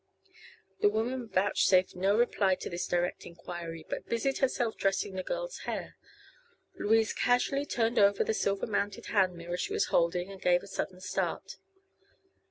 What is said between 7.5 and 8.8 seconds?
turned over the silver